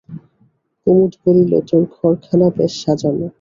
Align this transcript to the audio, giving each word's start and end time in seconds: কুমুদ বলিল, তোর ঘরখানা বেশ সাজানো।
কুমুদ 0.87 1.13
বলিল, 1.21 1.51
তোর 1.69 1.83
ঘরখানা 1.95 2.47
বেশ 2.57 2.73
সাজানো। 2.83 3.27